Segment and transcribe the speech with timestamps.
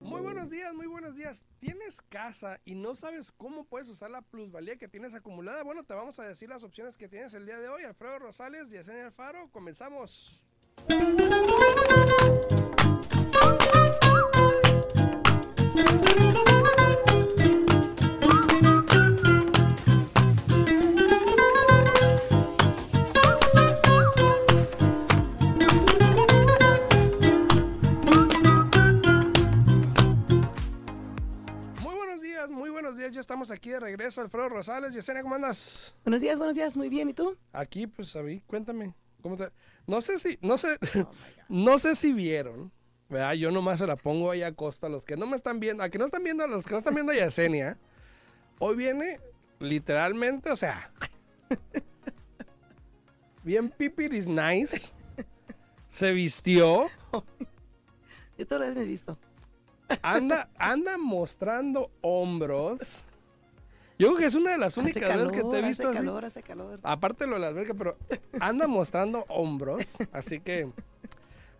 [0.00, 1.44] Muy buenos días, muy buenos días.
[1.60, 5.62] ¿Tienes casa y no sabes cómo puedes usar la plusvalía que tienes acumulada?
[5.62, 7.84] Bueno, te vamos a decir las opciones que tienes el día de hoy.
[7.84, 10.42] Alfredo Rosales, Yesenia Alfaro, comenzamos.
[33.12, 34.20] ya estamos aquí de regreso.
[34.20, 35.94] Alfredo Rosales, Yesenia, ¿cómo andas?
[36.04, 37.36] Buenos días, buenos días, muy bien, ¿y tú?
[37.52, 38.94] Aquí, pues, a mí, cuéntame.
[39.20, 39.50] ¿cómo te...
[39.86, 41.10] No sé si, no sé, oh,
[41.48, 42.72] no sé si vieron,
[43.08, 43.34] ¿verdad?
[43.34, 45.90] Yo nomás se la pongo ahí a costa los que no me están viendo, a
[45.90, 47.78] que no están viendo, a los que no están viendo a Yesenia.
[48.58, 49.20] Hoy viene,
[49.58, 50.90] literalmente, o sea,
[53.44, 54.92] bien pipiris nice,
[55.88, 56.88] se vistió.
[58.38, 59.18] Yo todas las me he visto.
[60.02, 63.04] Anda, anda mostrando hombros.
[64.00, 66.06] Yo creo que es una de las únicas veces que te he visto hace así.
[66.06, 66.80] calor, hace calor.
[66.82, 67.98] Aparte lo de la alberca, pero
[68.40, 69.98] anda mostrando hombros.
[70.10, 70.70] Así que,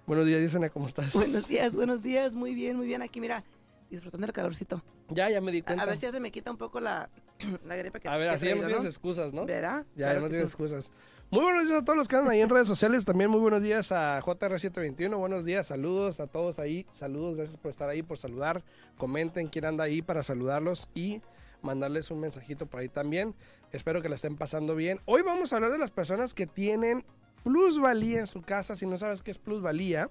[0.06, 1.12] buenos días, Yesenia, ¿cómo estás?
[1.12, 3.02] Buenos días, buenos días, muy bien, muy bien.
[3.02, 3.44] Aquí, mira,
[3.90, 4.82] disfrutando del calorcito.
[5.10, 5.82] Ya, ya me di cuenta.
[5.82, 7.10] a ver si ya se me quita un poco la,
[7.66, 9.44] la gripe que A ver, que así ya no tienes excusas, ¿no?
[9.44, 9.84] ¿Verdad?
[9.94, 10.52] Ya, Claro no tienes sí.
[10.54, 10.90] excusas.
[11.30, 13.04] Muy buenos días a todos los que andan ahí en redes sociales.
[13.04, 15.14] También muy buenos días a JR721.
[15.18, 16.86] Buenos días, saludos a todos ahí.
[16.92, 18.64] Saludos, gracias por estar ahí, por saludar.
[18.96, 21.20] Comenten quién anda ahí para saludarlos y
[21.62, 23.34] mandarles un mensajito por ahí también.
[23.72, 25.00] Espero que la estén pasando bien.
[25.04, 27.04] Hoy vamos a hablar de las personas que tienen
[27.42, 28.76] plusvalía en su casa.
[28.76, 30.10] Si no sabes qué es plusvalía,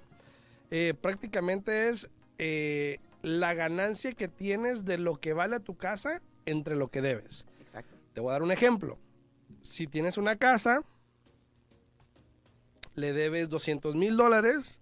[0.71, 6.21] eh, prácticamente es eh, la ganancia que tienes de lo que vale a tu casa
[6.45, 7.45] entre lo que debes.
[7.59, 7.95] Exacto.
[8.13, 8.97] Te voy a dar un ejemplo.
[9.61, 10.83] Si tienes una casa,
[12.95, 14.81] le debes 200 mil dólares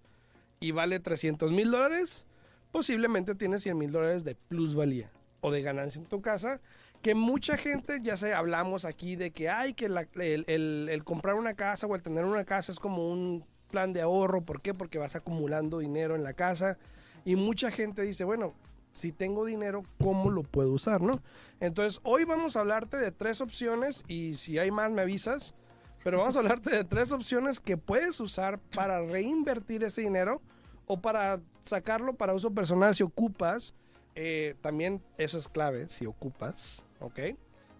[0.60, 2.26] y vale 300 mil dólares,
[2.72, 5.10] posiblemente tienes 100 mil dólares de plusvalía
[5.40, 6.60] o de ganancia en tu casa,
[7.02, 11.54] que mucha gente, ya sé, hablamos aquí de que hay que el- el comprar una
[11.54, 14.42] casa o el tener una casa es como un plan de ahorro.
[14.42, 14.74] ¿Por qué?
[14.74, 16.78] Porque vas acumulando dinero en la casa.
[17.24, 18.54] Y mucha gente dice, bueno,
[18.92, 21.20] si tengo dinero, ¿cómo lo puedo usar, no?
[21.60, 25.54] Entonces, hoy vamos a hablarte de tres opciones y si hay más me avisas,
[26.02, 30.40] pero vamos a hablarte de tres opciones que puedes usar para reinvertir ese dinero
[30.86, 33.74] o para sacarlo para uso personal si ocupas.
[34.20, 37.20] Eh, también eso es clave, si ocupas, ¿ok?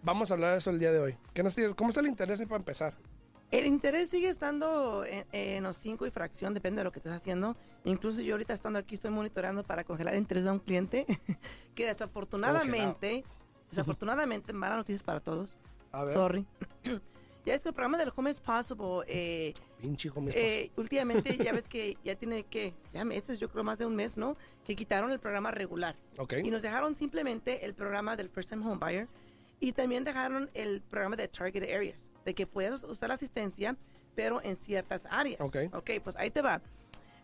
[0.04, 1.16] Vamos a hablar de eso el día de hoy.
[1.34, 1.74] ¿Qué nos tienes?
[1.74, 2.94] ¿Cómo está el interés para empezar?
[3.50, 7.12] El interés sigue estando en, en los 5 y fracción, depende de lo que estés
[7.12, 7.56] haciendo.
[7.82, 11.06] Incluso yo ahorita estando aquí estoy monitoreando para congelar el interés de un cliente
[11.74, 13.24] que desafortunadamente,
[13.68, 15.58] desafortunadamente, malas noticias para todos.
[15.90, 16.46] A ver, Sorry.
[17.44, 21.36] ya es que el programa del Home is Possible, eh, pinche hijo, mi eh, últimamente
[21.36, 24.36] ya ves que ya tiene que, ya meses, yo creo más de un mes, ¿no?
[24.64, 25.96] Que quitaron el programa regular.
[26.18, 26.34] Ok.
[26.44, 29.08] Y nos dejaron simplemente el programa del First Time Home Buyer
[29.60, 33.76] y también dejaron el programa de Target Areas, de que puedes usar la asistencia,
[34.14, 35.40] pero en ciertas áreas.
[35.40, 35.56] Ok.
[35.72, 36.60] Ok, pues ahí te va.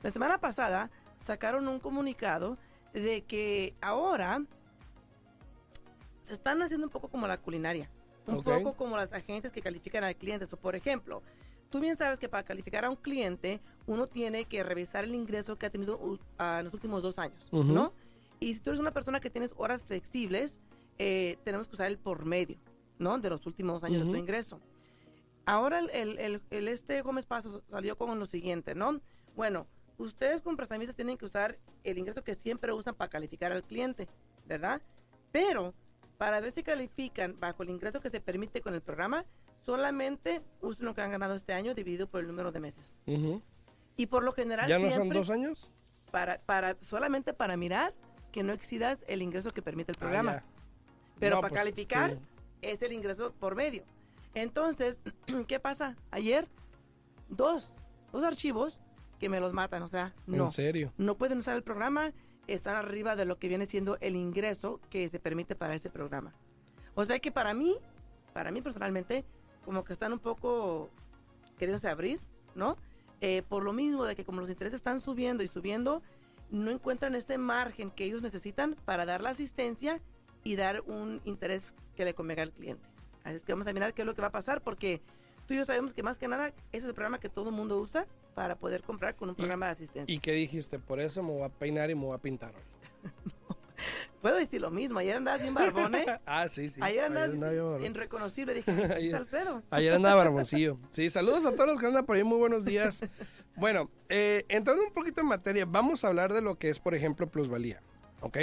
[0.02, 2.58] La semana pasada sacaron un comunicado
[2.92, 4.44] de que ahora
[6.20, 7.90] se están haciendo un poco como la culinaria,
[8.26, 8.44] un Ok.
[8.44, 10.46] poco como las agentes que califican al cliente.
[10.50, 11.22] O por ejemplo,
[11.70, 15.56] tú bien sabes que para calificar a un cliente uno tiene que revisar el ingreso
[15.56, 17.64] que ha tenido uh, en los últimos dos años, Ujú.
[17.64, 17.92] ¿no?
[18.40, 20.58] Y si tú eres una persona que tienes horas flexibles,
[20.98, 22.58] eh, tenemos que usar el por medio,
[22.98, 23.18] ¿no?
[23.18, 24.12] De los últimos años de Ujú.
[24.12, 24.60] tu ingreso.
[25.46, 29.00] Ahora el, el, el- el este Gómez Paso salió con lo siguiente, ¿no?
[29.36, 29.66] Bueno,
[29.98, 34.08] ustedes como prestamistas tienen que usar el ingreso que siempre usan para calificar al cliente,
[34.46, 34.80] ¿verdad?
[35.32, 35.74] Pero
[36.18, 39.24] para ver si califican bajo el ingreso que se permite con el programa,
[39.62, 42.96] solamente usen lo que han ganado este año dividido por el número de meses.
[43.96, 45.70] Y por lo general ¿Ya no son dos años?
[46.10, 47.94] para, para solamente para mirar
[48.32, 50.44] que no excedas el ingreso que permite el Ah, programa.
[51.20, 52.18] Pero No, para pues, calificar sí.
[52.62, 53.84] es el ingreso por medio.
[54.34, 54.98] Entonces,
[55.48, 55.96] ¿qué pasa?
[56.10, 56.48] Ayer,
[57.28, 57.76] dos,
[58.12, 58.80] dos archivos
[59.20, 60.46] que me los matan, o sea, no.
[60.46, 60.92] ¿En serio?
[60.98, 62.12] No pueden usar el programa,
[62.46, 66.34] están arriba de lo que viene siendo el ingreso que se permite para ese programa.
[66.94, 67.76] O sea que para mí,
[68.32, 69.24] para mí personalmente,
[69.64, 70.90] como que están un poco
[71.58, 72.20] queriéndose abrir,
[72.54, 72.76] ¿no?
[73.20, 76.02] Eh, por lo mismo de que como los intereses están subiendo y subiendo,
[76.50, 80.00] no encuentran este margen que ellos necesitan para dar la asistencia
[80.42, 82.86] y dar un interés que le convenga al cliente.
[83.24, 85.00] Así es que vamos a mirar qué es lo que va a pasar porque
[85.46, 87.54] tú y yo sabemos que más que nada ese es el programa que todo el
[87.54, 90.14] mundo usa para poder comprar con un programa de asistencia.
[90.14, 90.78] ¿Y qué dijiste?
[90.78, 92.52] Por eso me voy a peinar y me voy a pintar.
[94.20, 94.98] puedo decir lo mismo.
[94.98, 96.06] Ayer andabas bien barbón, ¿eh?
[96.26, 96.80] ah, sí, sí.
[96.82, 97.84] Ayer andaba bien barbón.
[97.84, 98.54] irreconocible.
[98.54, 99.62] Dije, ¿es Ayer- Alfredo?
[99.70, 100.78] Ayer andaba barboncillo.
[100.90, 102.24] Sí, saludos a todos los que andan por ahí.
[102.24, 103.04] Muy buenos días.
[103.56, 106.94] Bueno, eh, entrando un poquito en materia, vamos a hablar de lo que es, por
[106.94, 107.80] ejemplo, plusvalía.
[108.20, 108.38] ¿Ok?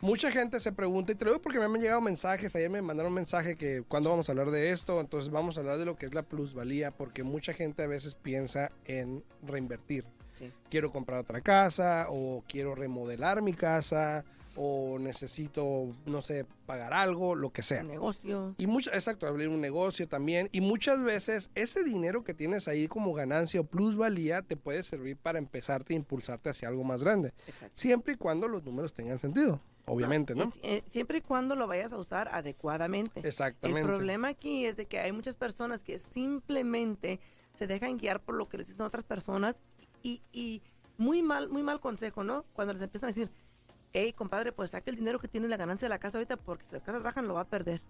[0.00, 2.82] Mucha gente se pregunta, y te lo digo porque me han llegado mensajes, ayer me
[2.82, 5.86] mandaron un mensaje que cuándo vamos a hablar de esto, entonces vamos a hablar de
[5.86, 10.04] lo que es la plusvalía, porque mucha gente a veces piensa en reinvertir.
[10.28, 10.52] Sí.
[10.68, 14.24] Quiero comprar otra casa, o quiero remodelar mi casa,
[14.56, 17.82] o necesito, no sé, pagar algo, lo que sea.
[17.82, 18.54] Un negocio.
[18.58, 20.48] Y mucha, exacto, abrir un negocio también.
[20.52, 25.16] Y muchas veces ese dinero que tienes ahí como ganancia o plusvalía te puede servir
[25.16, 27.34] para empezarte e impulsarte hacia algo más grande.
[27.46, 27.72] Exacto.
[27.74, 30.44] Siempre y cuando los números tengan sentido, obviamente, ¿no?
[30.44, 33.20] Es- eh, siempre y cuando lo vayas a usar adecuadamente.
[33.26, 33.80] Exactamente.
[33.80, 37.20] El problema aquí es de que hay muchas personas que simplemente
[37.54, 39.62] se dejan guiar por lo que les dicen otras personas
[40.02, 40.62] y, y
[40.98, 42.44] muy mal, muy mal consejo, ¿no?
[42.54, 43.30] Cuando les empiezan a decir,
[43.98, 46.64] hey, compadre, pues saque el dinero que tiene la ganancia de la casa ahorita porque
[46.66, 47.80] si las casas bajan lo va a perder.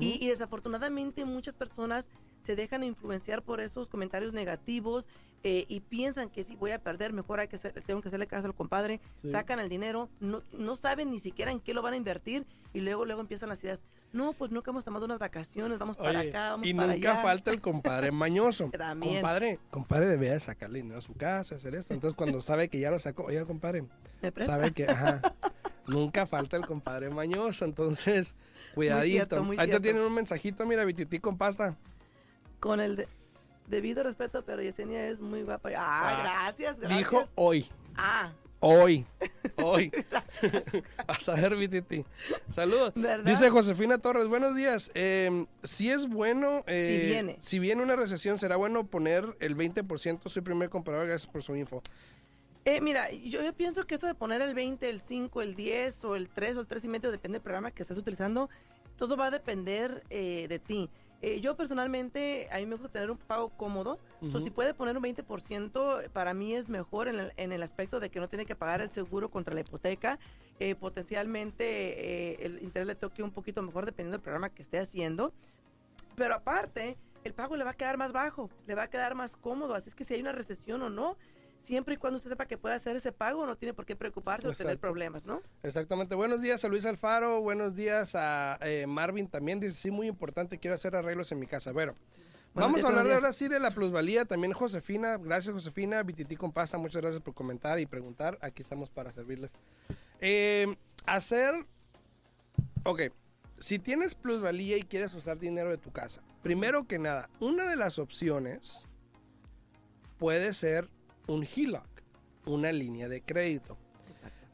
[0.00, 2.10] Y, y desafortunadamente muchas personas
[2.40, 5.08] se dejan influenciar por esos comentarios negativos
[5.44, 8.26] eh, y piensan que si voy a perder, mejor hay que hacer, tengo que hacerle
[8.26, 9.28] caso al compadre, Sí.
[9.28, 12.80] sacan el dinero, no, no saben ni siquiera en qué lo van a invertir y
[12.80, 13.84] luego luego empiezan las ideas.
[14.12, 17.22] No, pues nunca hemos tomado unas vacaciones, vamos para acá, vamos y para nunca allá.
[17.22, 18.70] falta el compadre mañoso.
[18.70, 19.14] También.
[19.14, 21.94] Compadre, compadre debe sacarle dinero a su casa, hacer esto.
[21.94, 23.84] Entonces cuando sabe que ya lo sacó, oiga, compadre.
[24.44, 25.20] Sabe que, ajá,
[25.86, 28.34] nunca falta el compadre mañoso, entonces,
[28.74, 29.06] cuidadito.
[29.14, 31.76] cierto, muy Ahí te tienen un mensajito, mira, bitití con pasta.
[32.60, 33.08] Con el de-
[33.66, 35.70] debido respeto, pero Yesenia es muy guapa.
[35.76, 36.98] Ah, Ah, gracias, gracias.
[36.98, 37.66] Dijo hoy,
[37.96, 39.04] Ah, hoy,
[39.56, 39.90] hoy.
[40.10, 40.64] gracias.
[41.08, 42.04] A saber, bitití.
[42.48, 42.92] Saludos.
[42.94, 43.24] ¿Verdad?
[43.24, 44.90] Dice Josefina Torres, buenos días.
[44.94, 47.38] Eh, si es bueno, eh, Si viene.
[47.40, 50.28] si viene una recesión, será bueno poner el 20%.
[50.28, 51.82] Soy primer comprador, gracias por su info.
[52.64, 56.04] Eh, mira, yo, yo pienso que eso de poner el 20, el 5, el 10
[56.04, 58.48] o el 3 o el 3 y medio, depende del programa que estés utilizando,
[58.96, 60.88] todo va a depender eh, de ti.
[61.22, 64.00] Eh, yo personalmente, a mí me gusta tener un pago cómodo.
[64.30, 68.00] So, si puede poner un 20%, para mí es mejor en el, en el aspecto
[68.00, 70.18] de que no tiene que pagar el seguro contra la hipoteca.
[70.58, 74.80] Eh, potencialmente eh, el interés le toque un poquito mejor dependiendo del programa que esté
[74.80, 75.32] haciendo.
[76.16, 79.36] Pero aparte, el pago le va a quedar más bajo, le va a quedar más
[79.36, 79.76] cómodo.
[79.76, 81.16] Así es que si hay una recesión o no,
[81.62, 84.48] siempre y cuando usted sepa que puede hacer ese pago, no tiene por qué preocuparse
[84.48, 85.42] o tener problemas, ¿no?
[85.62, 86.14] Exactamente.
[86.14, 87.40] Buenos días a Luis Alfaro.
[87.40, 89.60] Buenos días a eh, Marvin también.
[89.60, 91.72] Dice, sí, muy importante, quiero hacer arreglos en mi casa.
[91.72, 91.94] Bueno,
[92.54, 94.24] vamos días, a hablar ahora sí de la plusvalía.
[94.24, 96.02] También Josefina, gracias Josefina.
[96.02, 98.38] Bitití con pasta, muchas gracias por comentar y preguntar.
[98.42, 99.52] Aquí estamos para servirles.
[100.20, 100.76] Eh,
[101.06, 101.54] hacer,
[102.84, 103.02] ok,
[103.58, 107.76] si tienes plusvalía y quieres usar dinero de tu casa, primero que nada, una de
[107.76, 108.86] las opciones
[110.18, 110.88] puede ser
[111.26, 111.86] un HELOC,
[112.46, 113.76] una línea de crédito.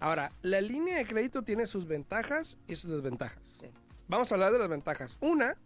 [0.01, 3.59] Ahora, la línea de crédito tiene sus ventajas y sus desventajas.
[3.61, 3.67] Sí.
[4.07, 5.19] Vamos a hablar de las ventajas.
[5.21, 5.57] Una,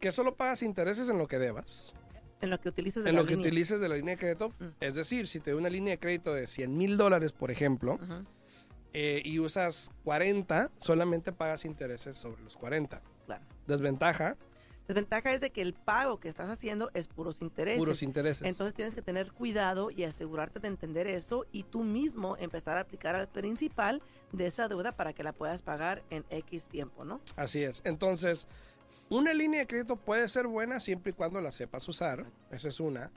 [0.00, 1.94] que solo pagas intereses en lo que debas,
[2.40, 3.46] En lo que utilices de en la lo que línea.
[3.48, 4.50] utilices de la línea de crédito.
[4.58, 4.64] Mm.
[4.80, 7.98] Es decir, si te doy una línea de crédito de 100 mil dólares, por ejemplo,
[8.92, 13.00] eh, y usas 40, solamente pagas intereses sobre los 40.
[13.26, 13.44] claro.
[13.66, 14.36] Desventaja,
[14.88, 17.78] Desventaja es de que el pago que estás haciendo es puros intereses.
[17.78, 18.48] puros intereses.
[18.48, 22.80] Entonces tienes que tener cuidado y asegurarte de entender eso y tú mismo empezar a
[22.80, 24.00] aplicar al principal
[24.32, 27.20] de esa deuda para que la puedas pagar en X tiempo, ¿no?
[27.36, 27.82] Así es.
[27.84, 28.46] Entonces,
[29.10, 32.24] una línea de crédito puede ser buena siempre y cuando la sepas usar.
[32.50, 33.10] Esa es una.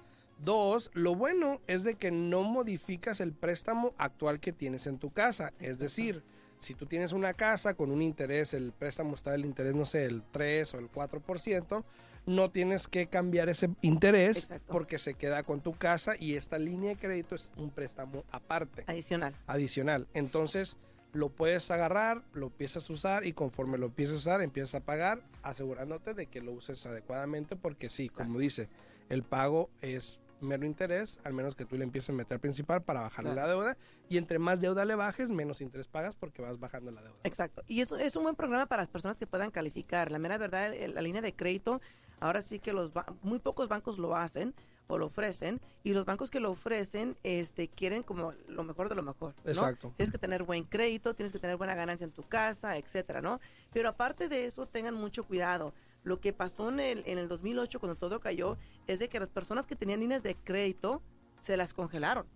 [0.43, 5.12] Dos, lo bueno es de que no modificas el préstamo actual que tienes en tu
[5.12, 5.53] casa.
[5.60, 6.22] Es decir,
[6.62, 10.06] si tú tienes una casa con un interés, el préstamo está del interés, no sé,
[10.06, 11.84] el 3 o el 4%,
[12.27, 14.72] no tienes que cambiar ese interés Exacto.
[14.72, 18.84] porque se queda con tu casa y esta línea de crédito es un préstamo aparte
[18.86, 19.34] Adicional.
[19.48, 20.08] adicional.
[20.13, 20.77] Entonces
[21.13, 24.86] lo puedes agarrar, lo empiezas a usar y conforme lo empiezas a usar, empiezas a
[24.86, 28.70] pagar, asegurándote de que lo uses adecuadamente, porque sí, como dice,
[29.10, 33.01] el pago es mero interés, al menos que tú le empieces a meter principal para
[33.01, 33.48] bajarle Claro.
[33.48, 33.77] la deuda,
[34.10, 37.15] y entre más deuda le bajes, menos interés pagas porque vas bajando la deuda.
[37.24, 37.63] Exacto.
[37.67, 40.12] Y eso es un buen programa para las personas que puedan calificar.
[40.12, 41.81] La mera verdad, la línea de crédito,
[42.19, 44.53] ahora sí que los ba- muy pocos bancos lo hacen
[44.88, 48.95] o lo ofrecen y los bancos que lo ofrecen este quieren como lo mejor de
[48.95, 49.50] lo mejor ¿no?
[49.51, 49.93] Exacto.
[49.95, 53.39] tienes que tener buen crédito tienes que tener buena ganancia en tu casa etcétera no
[53.71, 57.79] pero aparte de eso tengan mucho cuidado lo que pasó en el, en el 2008
[57.79, 61.01] cuando todo cayó es de que las personas que tenían líneas de crédito
[61.41, 62.27] se las congelaron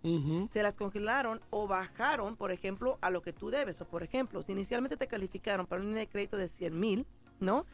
[0.52, 3.80] se las congelaron o bajaron, por ejemplo, a lo que tú debes.
[3.82, 7.06] O, por ejemplo, si inicialmente te calificaron para una línea de crédito de 100 mil,
[7.40, 7.66] ¿no?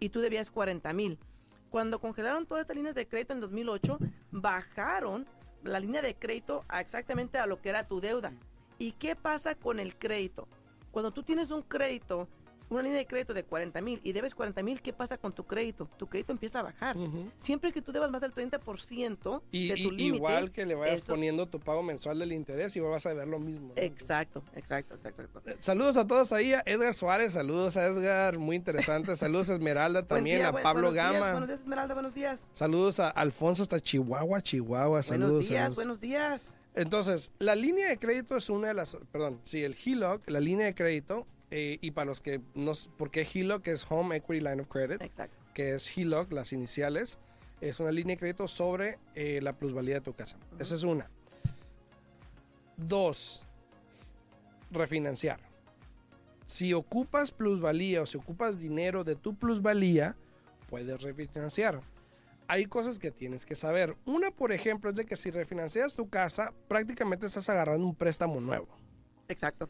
[0.00, 1.18] Y tú debías 40 mil.
[1.70, 3.98] Cuando congelaron todas estas líneas de crédito en 2008,
[4.32, 5.26] bajaron
[5.62, 8.32] la línea de crédito a exactamente a lo que era tu deuda.
[8.78, 10.48] ¿Y qué pasa con el crédito?
[10.90, 12.28] Cuando tú tienes un crédito,
[12.70, 15.44] una línea de crédito de 40 mil y debes 40 mil, ¿qué pasa con tu
[15.44, 15.88] crédito?
[15.98, 16.96] Tu crédito empieza a bajar.
[16.96, 17.30] Ujú.
[17.38, 20.02] Siempre que tú debas más del 30% Y, de tu límite.
[20.16, 23.26] igual que le vayas eso- poniendo tu pago mensual del interés y vas a ver
[23.28, 23.68] lo mismo.
[23.76, 23.82] ¿no?
[23.82, 25.22] Exacto, exacto, exacto.
[25.22, 25.50] exacto.
[25.50, 29.54] Eh, Saludos a todos ahí, a Edgar Suárez, saludos a Edgar, muy interesante, saludos a
[29.54, 32.46] Esmeralda también, día, a buen- Pablo buenos días, Gama, buenos días, Esmeralda, buenos días.
[32.52, 35.30] saludos a Alfonso hasta Chihuahua, Chihuahua, saludos.
[35.32, 35.76] buenos días, saludos.
[35.76, 36.46] buenos días.
[36.74, 40.66] Entonces, la línea de crédito es una de las, perdón, sí, el HELOC, la línea
[40.66, 44.68] de crédito, eh, y para los que no, porque HELOC es Home Equity Line of
[44.68, 45.36] Credit, Exacto.
[45.52, 47.18] que es HELOC, las iniciales,
[47.60, 50.38] es una línea de crédito sobre eh, la plusvalía de tu casa.
[50.58, 51.10] Esa es una.
[52.76, 53.46] Dos,
[54.70, 55.40] refinanciar.
[56.46, 60.16] Si ocupas plusvalía o si ocupas dinero de tu plusvalía,
[60.68, 61.80] puedes refinanciar.
[62.48, 63.96] Hay cosas que tienes que saber.
[64.06, 68.40] Una, por ejemplo, es de que si refinancias tu casa, prácticamente estás agarrando un préstamo
[68.40, 68.68] nuevo.
[69.28, 69.68] Exacto.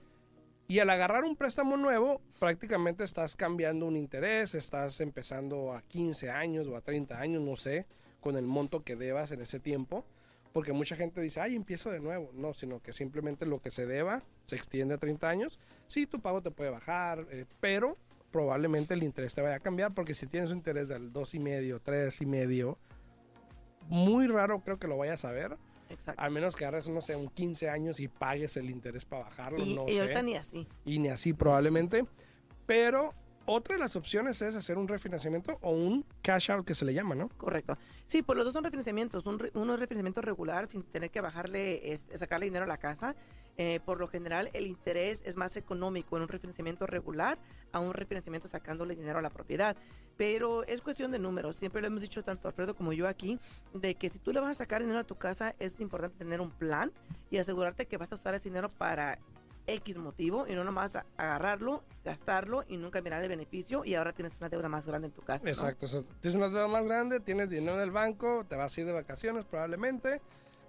[0.70, 6.30] Y al agarrar un préstamo nuevo, prácticamente estás cambiando un interés, estás empezando a 15
[6.30, 7.88] años o a 30 años, no sé,
[8.20, 10.04] con el monto que debas en ese tiempo.
[10.52, 12.30] Porque mucha gente dice, ay, empiezo de nuevo.
[12.34, 15.58] No, sino que simplemente lo que se deba se extiende a 30 años.
[15.88, 17.96] Sí, tu pago te puede bajar, eh, pero
[18.30, 22.76] probablemente el interés te vaya a cambiar porque si tienes un interés del 2,5, 3,5,
[23.88, 25.56] muy raro creo que lo vayas a ver.
[25.90, 26.22] Exacto.
[26.22, 29.58] Al menos que agarres, no sé, un 15 años y pagues el interés para bajarlo,
[29.62, 30.66] y, no y sé ahorita ni así.
[30.84, 32.04] y ni así probablemente.
[32.66, 33.12] Pero
[33.46, 36.94] otra de las opciones es hacer un refinanciamiento o un cash out que se le
[36.94, 37.28] llama, ¿no?
[37.36, 37.76] Correcto.
[38.06, 39.26] Sí, pues los dos son refinanciamientos.
[39.26, 42.78] Un re- uno es refinanciamiento regular sin tener que bajarle, es- sacarle dinero a la
[42.78, 43.16] casa.
[43.56, 47.38] Eh, por lo general, el interés es más económico en un refinanciamiento regular
[47.72, 49.76] a un refinanciamiento sacándole dinero a la propiedad.
[50.16, 51.56] Pero es cuestión de números.
[51.56, 53.38] Siempre lo hemos dicho tanto Alfredo como yo aquí,
[53.74, 56.40] de que si tú le vas a sacar dinero a tu casa, es importante tener
[56.40, 56.92] un plan
[57.30, 59.18] y asegurarte que vas a usar ese dinero para
[59.66, 64.36] X motivo y no nomás agarrarlo, gastarlo y nunca mirar el beneficio y ahora tienes
[64.38, 65.44] una deuda más grande en tu casa.
[65.44, 65.50] ¿no?
[65.50, 65.86] Exacto.
[65.86, 68.80] o sea, tienes una deuda más grande, tienes dinero en el banco, te vas a
[68.80, 70.20] ir de vacaciones probablemente,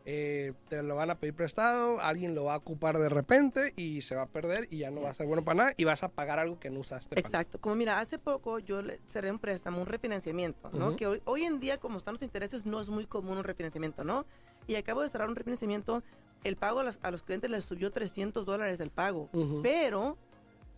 [0.05, 4.01] eh, te lo van a pedir prestado, alguien lo va a ocupar de repente y
[4.01, 6.01] se va a perder y ya no va a ser bueno para nada y vas
[6.03, 7.09] a pagar algo que no usaste.
[7.15, 7.19] para.
[7.21, 10.95] Exacto, como mira, hace poco yo le cerré un préstamo, un refinanciamiento, ¿no?
[10.95, 14.03] Que hoy, hoy en día, como están los intereses, no es muy común un refinanciamiento,
[14.03, 14.25] ¿no?
[14.67, 16.01] Y acabo de cerrar un refinanciamiento,
[16.43, 19.29] el pago a, las- a los clientes les subió 300 dólares el pago,
[19.61, 20.17] pero,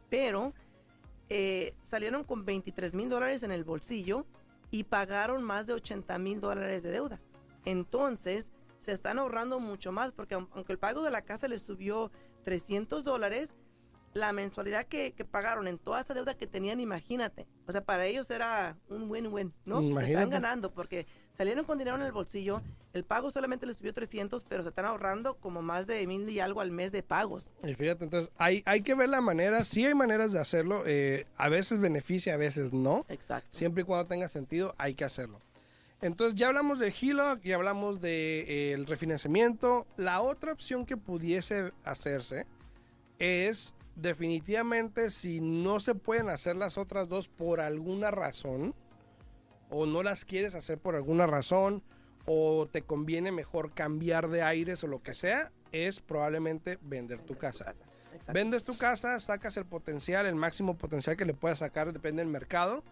[0.10, 0.54] pero,
[1.30, 4.26] eh, salieron con 23 mil dólares en el bolsillo
[4.70, 7.20] y pagaron más de 80 mil dólares de deuda.
[7.66, 8.52] Entonces,
[8.84, 12.12] se están ahorrando mucho más, porque aun- aunque el pago de la casa les subió
[12.44, 13.54] 300 dólares,
[14.14, 17.48] la mensualidad que, que pagaron en toda esa deuda que tenían, imagínate.
[17.66, 19.82] O sea, para ellos era un win-win, ¿no?
[19.82, 20.14] Imagínate.
[20.14, 22.62] Están ganando porque salieron con dinero en el bolsillo,
[22.94, 26.40] el pago solamente les subió 300, pero se están ahorrando como más de mil y
[26.40, 27.50] algo al mes de pagos.
[27.64, 31.26] Y fíjate, entonces hay, hay que ver la manera, sí hay maneras de hacerlo, eh,
[31.38, 33.06] a veces beneficia, a veces no.
[33.10, 33.48] Exacto.
[33.50, 35.40] Siempre y cuando tenga sentido, hay que hacerlo.
[36.04, 39.88] Entonces ya hablamos de HELOC, ya hablamos del refinanciamiento.
[39.96, 42.46] La otra opción que pudiese hacerse
[43.20, 48.76] es definitivamente si no se pueden hacer las otras dos por alguna razón,
[49.70, 51.82] o no las quieres hacer por alguna razón,
[52.26, 57.38] o te conviene mejor cambiar de aires o lo que sea, es probablemente vender tu
[57.38, 57.70] casa.
[57.70, 58.34] Exacto.
[58.34, 62.30] Vendes tu casa, sacas el potencial, el máximo potencial que le puedas sacar, depende del
[62.30, 62.84] mercado.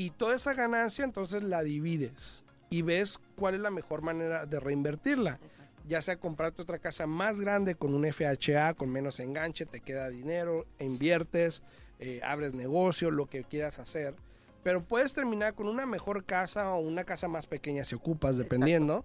[0.00, 4.58] Y toda esa ganancia entonces la divides y ves cuál es la mejor manera de
[4.58, 5.32] reinvertirla.
[5.32, 5.84] Exacto.
[5.88, 10.08] Ya sea comprarte otra casa más grande con un FHA, con menos enganche, te queda
[10.08, 11.62] dinero, inviertes,
[11.98, 14.14] eh, abres negocio, lo que quieras hacer.
[14.62, 19.04] Pero puedes terminar con una mejor casa o una casa más pequeña si ocupas, dependiendo.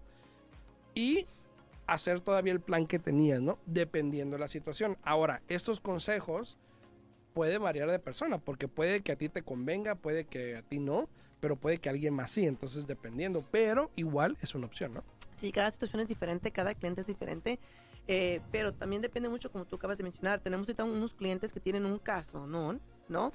[0.93, 1.27] Y
[1.87, 3.59] hacer todavía el plan que tenías, ¿no?
[3.65, 4.95] Dependiendo de la situación.
[5.03, 6.57] Ahora, estos consejos
[7.35, 10.79] puede variar de persona, porque puede que a ti te convenga, puede que a ti
[10.79, 11.09] no,
[11.41, 15.03] pero puede que a alguien más sí, entonces dependiendo, pero igual es una opción, ¿no?
[15.35, 17.59] Sí, cada situación es diferente, cada cliente es diferente,
[18.07, 20.39] eh, pero también depende mucho, como tú acabas de mencionar.
[20.39, 22.79] Tenemos ahorita unos clientes que tienen un caso, ¿no?
[23.09, 23.33] ¿No?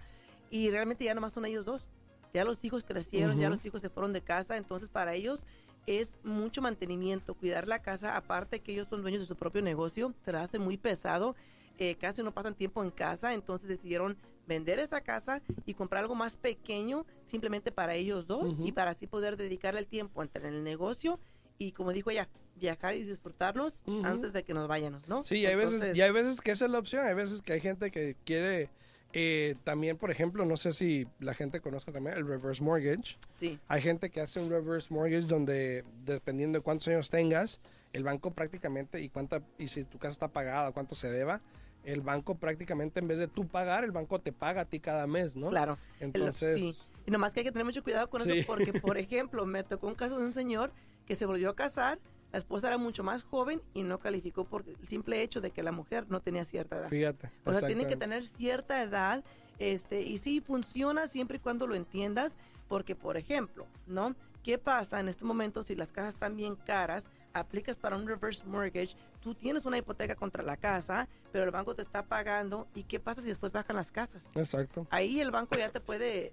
[0.50, 1.90] Y realmente ya nomás son ellos dos.
[2.32, 5.46] Ya los hijos crecieron, ya los hijos se fueron de casa, entonces para ellos
[5.86, 10.14] es mucho mantenimiento, cuidar la casa, aparte que ellos son dueños de su propio negocio,
[10.24, 11.34] se les hace muy pesado,
[11.80, 16.14] eh, casi no pasan tiempo en casa, entonces decidieron vender esa casa y comprar algo
[16.14, 20.62] más pequeño simplemente para ellos dos y para así poder dedicarle el tiempo entre el
[20.62, 21.18] negocio
[21.56, 25.22] y como dijo ella, viajar y disfrutarlos antes de que nos vayamos, ¿no?
[25.22, 27.40] Sí, y hay veces, Entonces, y hay veces que esa es la opción, hay veces
[27.40, 28.68] que hay gente que quiere
[29.12, 33.16] eh, también, por ejemplo, no sé si la gente conozca también el reverse mortgage.
[33.32, 37.60] Sí, Hay gente que hace un reverse mortgage donde dependiendo de cuántos años tengas,
[37.92, 41.40] el banco prácticamente y cuánta y si tu casa está pagada, cuánto se deba,
[41.84, 45.06] el banco prácticamente en vez de tú pagar, el banco te paga a ti cada
[45.06, 45.48] mes, ¿no?
[45.48, 45.78] Claro.
[45.98, 46.74] El- Entonces, sí.
[47.06, 48.30] Y nomás que hay que tener mucho cuidado con Sí.
[48.38, 50.72] eso porque, por ejemplo, me tocó un caso de un señor
[51.06, 51.98] que se volvió a casar,
[52.32, 55.62] la esposa era mucho más joven y no calificó por el simple hecho de que
[55.62, 56.88] la mujer no tenía cierta edad.
[56.88, 57.30] fíjate.
[57.44, 59.24] O sea, tiene que tener cierta edad,
[59.58, 62.36] este, y sí funciona siempre y cuando lo entiendas,
[62.68, 64.14] porque por ejemplo, ¿no?
[64.44, 67.06] ¿Qué pasa en este momento si las casas están bien caras?
[67.32, 71.74] Aplicas para un reverse mortgage, tú tienes una hipoteca contra la casa, pero el banco
[71.74, 74.30] te está pagando, ¿y qué pasa si después bajan las casas?
[74.34, 74.86] Exacto.
[74.90, 76.32] Ahí el banco ya te puede,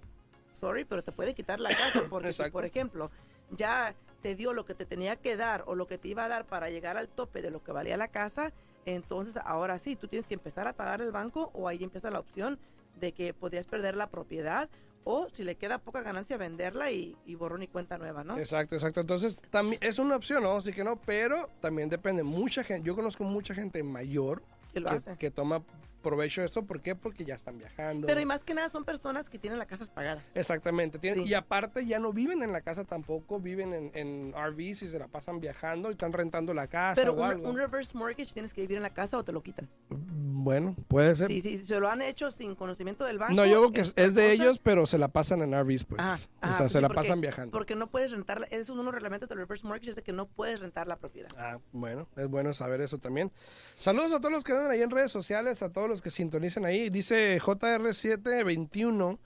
[0.50, 3.10] sorry, pero te puede quitar la casa, porque si, por ejemplo,
[3.50, 6.28] ya te dio lo que te tenía que dar o lo que te iba a
[6.28, 8.52] dar para llegar al tope de lo que valía la casa,
[8.84, 12.20] entonces ahora sí, tú tienes que empezar a pagar el banco o ahí empieza la
[12.20, 12.58] opción
[12.98, 14.68] de que podrías perder la propiedad
[15.04, 18.38] o si le queda poca ganancia venderla y, y borrón y cuenta nueva, ¿no?
[18.38, 19.00] Exacto, exacto.
[19.00, 20.56] Entonces, también es una opción, ¿no?
[20.56, 22.22] Así que no, pero también depende.
[22.22, 25.16] Mucha gente, yo conozco mucha gente mayor Que lo que, hace.
[25.16, 25.62] que toma
[26.08, 26.62] provecho de esto.
[26.64, 26.94] ¿Por qué?
[26.94, 28.06] Porque ya están viajando.
[28.06, 30.24] Pero y más que nada son personas que tienen las casas pagadas.
[30.34, 30.98] Exactamente.
[30.98, 31.30] tienen- Sí.
[31.30, 34.98] Y aparte ya no viven en la casa tampoco, viven en, en RVs y se
[34.98, 37.50] la pasan viajando y están rentando la casa Pero o un, algo.
[37.50, 39.68] un reverse mortgage tienes que vivir en la casa o te lo quitan.
[39.90, 41.26] Bueno, puede ser.
[41.28, 43.34] Sí, sí, se lo han hecho sin conocimiento del banco.
[43.34, 46.00] no, yo creo que es, de ellos, pero se la pasan en RVs, pues.
[46.00, 46.24] Ajá, o ajá,
[46.54, 47.52] sea, pues se sí, la porque- pasan viajando.
[47.52, 50.12] Porque no puedes rentar, es uno de los reglamentos del reverse mortgage, es de que
[50.12, 51.28] no puedes rentar la propiedad.
[51.36, 53.30] Ah, bueno, es bueno saber eso también.
[53.74, 56.64] Saludos a todos los que andan ahí en redes sociales, a todos los que sintonizan
[56.64, 56.90] ahí.
[56.90, 59.18] Dice JR721,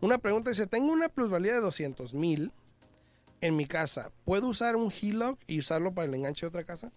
[0.00, 2.52] una pregunta, dice, tengo una plusvalía de 200 mil
[3.40, 4.10] en mi casa.
[4.24, 6.90] ¿Puedo usar un HELOC y usarlo para el enganche de otra casa?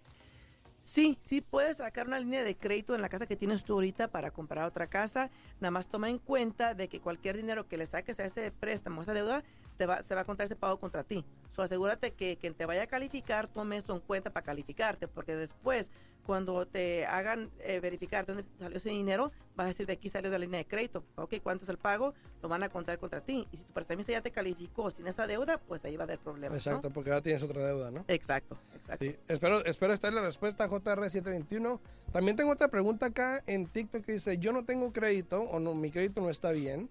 [0.81, 4.07] Sí, sí puedes sacar una línea de crédito en la casa que tienes tú ahorita
[4.07, 5.29] para comprar otra casa.
[5.59, 9.01] Nada más toma en cuenta de que cualquier dinero que le saques a ese préstamo,
[9.01, 9.43] a esa deuda,
[9.77, 11.23] te va, se va a contar ese pago contra ti.
[11.51, 15.35] So, asegúrate que quien te vaya a calificar tome eso en cuenta para calificarte, porque
[15.35, 15.91] después,
[16.25, 20.09] cuando te hagan eh, verificar de dónde salió ese dinero, vas a decir de aquí
[20.09, 21.03] salió de la línea de crédito.
[21.15, 22.13] Ok, ¿cuánto es el pago?
[22.41, 23.47] Lo van a contar contra ti.
[23.51, 26.19] Y si tu prestamista ya te calificó sin esa deuda, pues ahí va a haber
[26.19, 26.51] problemas.
[26.51, 26.57] ¿no?
[26.57, 28.05] Exacto, porque ahora tienes otra deuda, ¿no?
[28.07, 29.05] Exacto, exacto.
[29.05, 31.79] Sí, espero, espero estar la respuesta JR721.
[32.11, 35.73] También tengo otra pregunta acá en TikTok que dice, yo no tengo crédito o no,
[35.73, 36.89] mi crédito no está bien.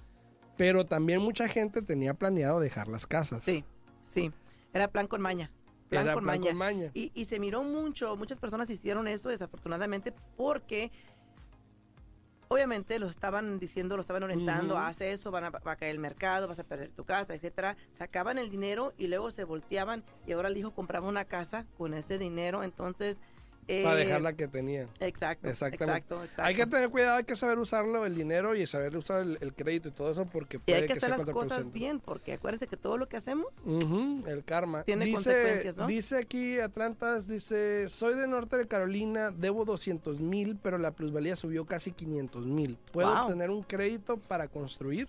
[0.57, 3.43] Pero también mucha gente tenía planeado dejar las casas.
[3.43, 3.65] Sí,
[4.09, 4.31] sí.
[4.73, 5.51] Era plan con maña.
[5.89, 6.51] Plan, Era con, plan maña.
[6.51, 6.91] con maña.
[6.95, 10.93] Y, y se miró mucho, muchas personas hicieron eso desafortunadamente porque
[12.49, 14.85] obviamente lo estaban diciendo, lo estaban orientando, Ujú.
[14.85, 17.77] hace eso, van a, va a caer el mercado, vas a perder tu casa, etcétera.
[17.91, 21.95] Sacaban el dinero y luego se volteaban y ahora el hijo compraba una casa con
[21.95, 23.21] ese dinero, entonces...
[23.67, 24.89] Para eh, dejar la que tenía.
[25.01, 25.85] Exacto, Exactamente.
[25.85, 26.43] exacto, exacto.
[26.43, 29.55] Hay que tener cuidado, hay que saber usarlo, el dinero y saber usar el, el
[29.55, 32.67] crédito y todo eso porque y puede hay que hacer las cosas bien, porque acuérdense
[32.67, 34.83] que todo lo que hacemos el karma.
[34.85, 35.87] Tiene dice, consecuencias, ¿no?
[35.87, 41.37] Dice aquí Atlantas, dice, soy de Norte de Carolina, debo 200 mil, pero la plusvalía
[41.37, 42.79] subió casi 500 mil.
[42.93, 43.23] ¿Puedo Wow.
[43.25, 45.09] obtener un crédito para construir?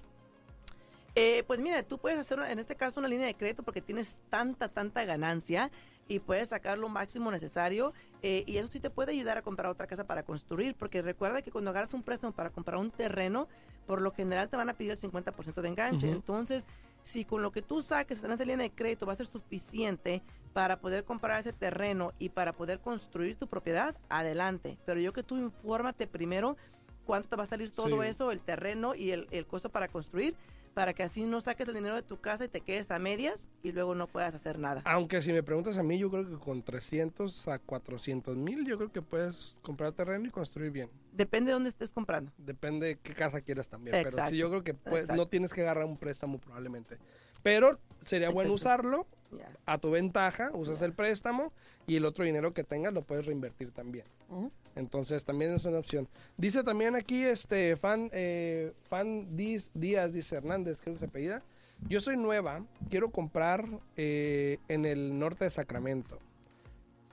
[1.18, 4.18] Eh, pues mira, tú puedes hacer en este caso una línea de crédito porque tienes
[4.30, 5.72] tanta, tanta ganancia
[6.08, 9.72] y puedes sacar lo máximo necesario eh, y eso sí te puede ayudar a comprar
[9.72, 13.48] otra casa para construir porque recuerda que cuando agarras un préstamo para comprar un terreno,
[13.88, 16.10] por lo general te van a pedir el 50% de enganche.
[16.10, 16.68] Entonces,
[17.04, 20.24] si con lo que tú saques en esa línea de crédito va a ser suficiente
[20.54, 24.78] para poder comprar ese terreno y para poder construir tu propiedad, adelante.
[24.86, 26.58] Pero yo que tú infórmate primero
[27.06, 28.10] cuánto te va a salir todo Sí.
[28.10, 30.36] eso, el terreno y el, el costo para construir,
[30.74, 33.48] para que así no saques el dinero de tu casa y te quedes a medias
[33.64, 34.82] y luego no puedas hacer nada.
[34.84, 38.78] Aunque si me preguntas a mí, yo creo que con 300 a 400 mil, yo
[38.78, 40.90] creo que puedes comprar terreno y construir bien.
[41.14, 42.32] Depende de dónde estés comprando.
[42.38, 43.96] Depende de qué casa quieras también.
[44.04, 46.98] Pero sí, yo creo que pues, no tienes que agarrar un préstamo probablemente.
[47.42, 48.88] Pero sería bueno Exacto.
[48.88, 49.08] usarlo
[49.66, 51.54] a tu ventaja, usas el préstamo
[51.88, 54.06] y el otro dinero que tengas lo puedes reinvertir también.
[54.30, 54.52] Ujú.
[54.76, 56.08] Entonces también es una opción.
[56.38, 61.42] Dice también aquí este fan, eh, fan Díaz, dice Hernández, creo que se apellida.
[61.88, 66.20] Yo soy nueva, quiero comprar eh, en el norte de Sacramento.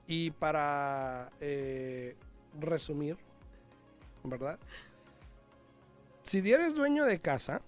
[0.08, 2.16] y para eh,
[2.60, 3.18] resumir,
[4.24, 4.60] ¿verdad?
[6.24, 7.62] Si eres dueño de casa,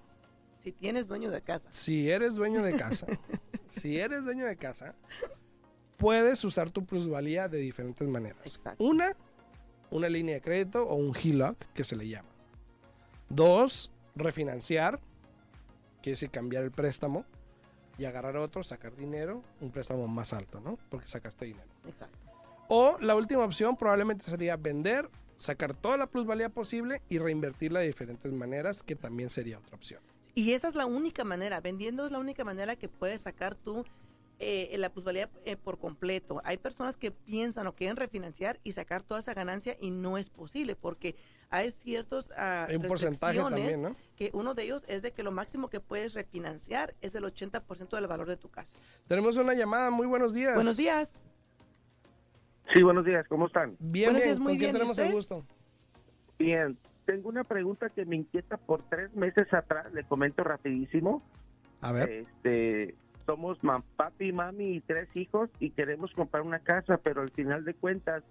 [0.60, 1.70] Si tienes dueño de casa.
[1.72, 3.08] si eres dueño de casa,
[3.68, 4.96] si eres dueño de casa,
[5.98, 8.46] puedes usar tu plusvalía de diferentes maneras.
[8.46, 8.84] Exacto.
[8.84, 9.16] Una,
[9.92, 12.30] una línea de crédito o un HELOC, que se le llama.
[13.30, 15.00] Dos, refinanciar,
[16.02, 17.26] quiere decir cambiar el préstamo
[17.98, 20.78] y agarrar otro, sacar dinero, un préstamo más alto, ¿no?
[20.90, 21.68] Porque sacaste dinero.
[21.88, 22.18] Exacto.
[22.70, 25.10] O la última opción probablemente sería vender,
[25.44, 30.02] sacar toda la plusvalía posible y reinvertirla de diferentes maneras, que también sería otra opción.
[30.36, 33.86] Y esa es la única manera, vendiendo es la única manera que puedes sacar tú
[34.40, 36.42] eh, la plusvalía eh, por completo.
[36.44, 40.30] Hay personas que piensan o quieren refinanciar y sacar toda esa ganancia y no es
[40.30, 41.16] posible porque
[41.50, 43.96] hay ciertos ah, Hay un porcentaje también, ¿no?
[44.16, 47.90] que uno de ellos es de que lo máximo que puedes refinanciar es el 80%
[47.90, 48.78] del valor de tu casa.
[49.08, 50.56] Tenemos una llamada, muy buenos días.
[50.56, 51.22] Buenos días.
[52.72, 53.76] Sí, buenos días, ¿cómo están?
[53.80, 55.44] Bien, Buenos días, muy ¿Con quién bien, ¿y tenemos el gusto?
[56.40, 61.22] Bien, tengo una pregunta que me inquieta por tres meses atrás, le comento rapidísimo.
[61.82, 62.10] A ver.
[62.10, 62.96] Este,
[63.26, 67.66] somos mam- papi, mami y tres hijos y queremos comprar una casa, pero al final
[67.66, 68.24] de cuentas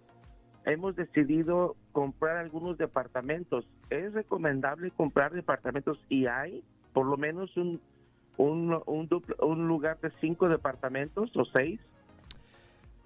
[0.65, 3.67] hemos decidido comprar algunos departamentos.
[3.91, 6.65] ¿Es recomendable comprar departamentos y hay
[6.95, 7.81] por lo menos un,
[8.39, 9.09] un, un,
[9.41, 11.81] un lugar de cinco departamentos o seis?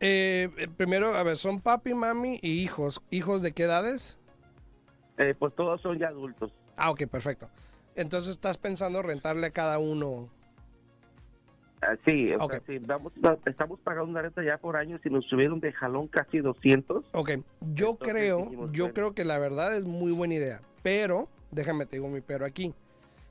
[0.00, 3.00] Eh, eh, primero, a ver, son papi, mami y hijos.
[3.10, 4.18] ¿Hijos de qué edades?
[5.18, 6.52] Eh, pues todos son ya adultos.
[6.76, 7.48] Ah, ok, perfecto.
[7.94, 10.28] Entonces estás pensando rentarle a cada uno.
[11.80, 12.52] Ah, sí, o Ok.
[12.52, 15.72] sea, sí, vamos, va- estamos pagando una renta ya por años y nos subieron de
[15.72, 17.04] jalón casi 200.
[17.12, 17.30] Ok,
[17.74, 18.94] yo Entonces creo, yo bueno.
[18.94, 20.60] creo que la verdad es muy buena idea.
[20.82, 22.74] Pero, déjame te digo mi pero aquí.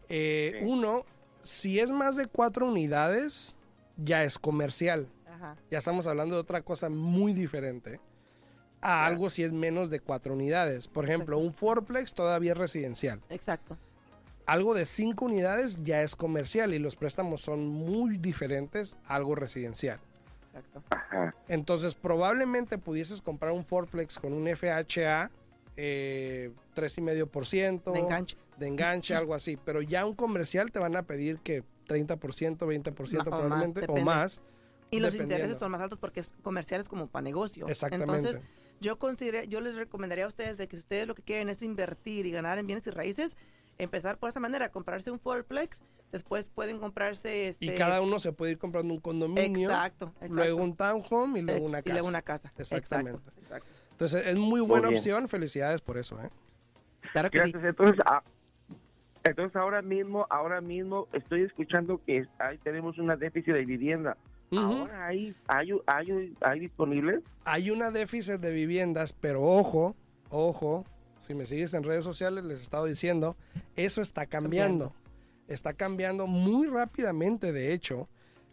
[0.10, 0.66] Eh, Sí.
[0.68, 1.06] Uno,
[1.42, 3.56] si es más de cuatro unidades,
[3.98, 5.08] ya es comercial.
[5.36, 5.56] Ajá.
[5.70, 8.00] Ya estamos hablando de otra cosa muy diferente
[8.82, 10.88] a algo si es menos de cuatro unidades.
[10.88, 13.22] Por ejemplo, un fourplex todavía es residencial.
[13.30, 13.78] Exacto.
[14.46, 19.34] Algo de cinco unidades ya es comercial y los préstamos son muy diferentes a algo
[19.36, 20.00] residencial.
[20.54, 20.84] Exacto.
[20.92, 21.36] Ajá.
[21.48, 25.32] Entonces, probablemente pudieses comprar un fourplex con un FHA
[25.78, 28.38] eh, 3,5% De enganche.
[28.58, 29.58] de enganche, algo así.
[29.58, 33.86] Pero ya un comercial te van a pedir que 30%, 20% Ma- o más, probablemente,
[33.90, 34.42] o más.
[34.92, 37.68] Y los intereses son más altos porque es comerciales como para negocio.
[37.68, 38.14] Exactamente.
[38.14, 38.42] Entonces,
[38.80, 41.62] yo considero, yo les recomendaría a ustedes de que si ustedes lo que quieren es
[41.62, 43.36] invertir y ganar en bienes y raíces,
[43.78, 48.32] empezar por esta manera, comprarse un fourplex, después pueden comprarse este y cada uno se
[48.32, 50.36] puede ir comprando un condominio, exacto, exacto.
[50.36, 51.94] luego un townhome y luego Ex- una y casa.
[51.94, 52.54] luego una casa.
[52.58, 53.20] Exactamente.
[53.20, 53.70] Exacto, exacto.
[53.92, 55.30] Entonces, es muy buena opción.
[55.30, 56.30] Felicidades por eso, ¿eh?
[57.14, 57.54] Claro que sí.
[57.54, 58.22] Entonces, ah,
[59.24, 64.18] entonces ahora mismo, ahora mismo estoy escuchando que ahí tenemos una déficit de vivienda.
[64.52, 67.22] Ahora hay, hay, hay, hay disponibles.
[67.46, 69.96] Hay una déficit de viviendas, pero ojo,
[70.30, 70.86] ojo,
[71.20, 73.36] si me sigues en redes sociales les he estado diciendo,
[73.76, 74.94] eso está cambiando.
[75.48, 78.08] Está cambiando muy rápidamente, de hecho.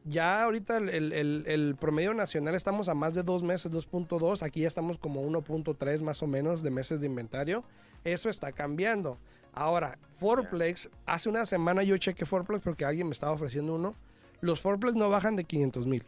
[0.04, 4.42] Ya ahorita el, el- el- el promedio nacional estamos a más de dos meses, 2.2.
[4.42, 7.62] Aquí ya estamos como 1.3 más o menos de meses de inventario.
[8.02, 9.18] Eso está cambiando.
[9.52, 13.94] Ahora, Forplex, hace una semana yo chequé Forplex porque alguien me estaba ofreciendo uno.
[14.42, 16.04] Los Forplex no bajan de 500 mil.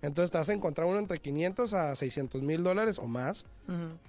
[0.00, 3.44] Entonces te vas a encontrar uno entre 500 a 600 mil dólares o más.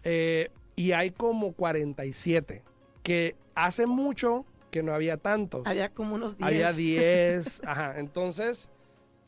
[0.04, 2.64] Eh, y hay como 47,
[3.04, 5.64] que hace mucho que no había tantos.
[5.66, 6.48] Había como unos 10.
[6.48, 7.62] Había 10.
[7.66, 8.00] ajá.
[8.00, 8.70] Entonces,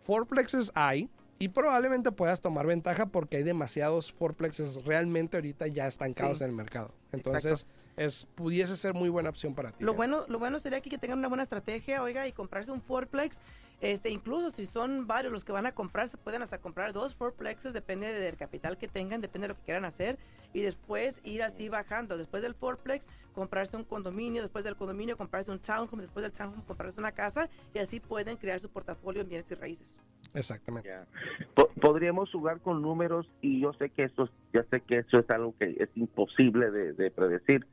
[0.03, 6.39] fourplexes hay, y probablemente puedas tomar ventaja porque hay demasiados fourplexes realmente ahorita ya estancados
[6.39, 6.43] Sí.
[6.43, 6.93] en el mercado.
[7.11, 7.65] Entonces,
[7.97, 9.83] es pudiese ser muy buena opción para ti.
[9.83, 9.95] Lo ¿eh?
[9.95, 13.41] bueno, lo bueno sería aquí que tengan una buena estrategia, oiga, y comprarse un fourplex.
[13.79, 17.15] Este, incluso si son varios los que van a comprar, se pueden hasta comprar dos
[17.15, 20.17] fourplexes, depende del capital que tengan, depende de lo que quieran hacer,
[20.51, 22.17] y después ir así bajando.
[22.17, 26.63] Después del fourplex, comprarse un condominio, después del condominio, comprarse un townhome, después del townhome,
[26.65, 30.01] comprarse una casa, y así pueden crear su portafolio en bienes y raíces.
[30.33, 30.89] Exactamente.
[31.79, 35.55] Podríamos jugar con números y yo sé que eso, ya sé que eso es algo
[35.57, 37.65] que es imposible de, de predecir.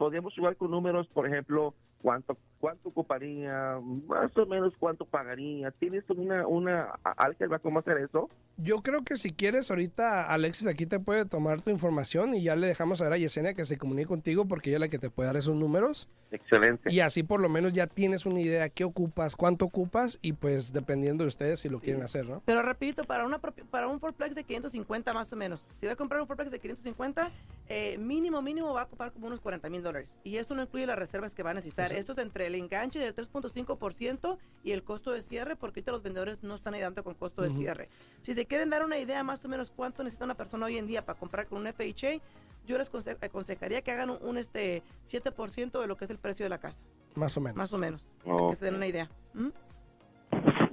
[0.00, 5.70] Podríamos jugar con números, por ejemplo, cuánto cuánto ocuparía, más o menos cuánto pagaría.
[5.72, 8.28] ¿Tienes una una alguien va cómo hacer eso?
[8.58, 12.56] Yo creo que si quieres, ahorita Alexis aquí te puede tomar tu información y ya
[12.56, 15.08] le dejamos saber a Yesenia que se comunique contigo porque ella es la que te
[15.08, 16.08] puede dar esos números.
[16.30, 16.92] Excelente.
[16.92, 20.72] Y así por lo menos ya tienes una idea qué ocupas, cuánto ocupas y pues
[20.74, 21.86] dependiendo de ustedes si lo Sí.
[21.86, 22.42] quieren hacer, ¿no?
[22.44, 25.96] Pero repito, para una para un fourplex de 550 más o menos, si va a
[25.96, 27.30] comprar un fourplex de 550,
[27.68, 30.14] eh, mínimo, mínimo va a ocupar como unos 40 mil dólares.
[30.22, 31.86] Y eso no incluye las reservas que va a necesitar.
[31.86, 35.92] Eso- Esto es entre el enganche del 3.5% y el costo de cierre, porque ahorita
[35.92, 37.88] los vendedores no están ayudando con costo de cierre.
[38.22, 40.86] Si se quieren dar una idea más o menos cuánto necesita una persona hoy en
[40.86, 42.20] día para comprar con un FHA,
[42.66, 46.18] yo les conse- aconsejaría que hagan un, un, este 7% de lo que es el
[46.18, 46.82] precio de la casa,
[47.14, 47.56] Más o menos.
[47.56, 49.08] más o menos, para que se den una idea.
[49.34, 49.48] ¿Mm?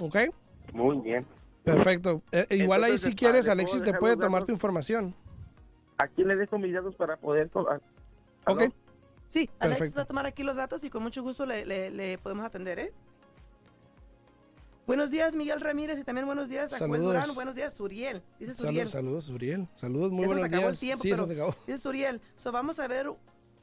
[0.04, 0.18] ¿Ok?
[0.74, 1.26] muy bien.
[1.64, 2.22] Perfecto.
[2.32, 4.46] Eh, igual ahí si ¿le quieres, Alexis te puede tomar datos?
[4.48, 5.14] tu información.
[5.98, 8.64] ¿A quién le dejo mis datos para poder Ok.
[9.28, 9.98] Sí, Alex Perfecto.
[9.98, 12.80] va a tomar aquí los datos y con mucho gusto le, le- le podemos atender,
[12.80, 12.94] ¿eh?
[14.86, 17.02] Buenos días, Miguel Ramírez, y también buenos días a Juan.
[17.02, 17.36] Durán.
[17.36, 18.24] Buenos días, Suriel.
[18.40, 18.88] Dice Suriel.
[18.88, 19.68] Saludos, saludos, Uriel.
[19.76, 20.80] Saludos, muy Ya se buenos acabó el días.
[20.80, 21.56] tiempo, sí, pero- se acabó.
[21.68, 22.22] Dice Suriel.
[22.38, 23.12] So, vamos a ver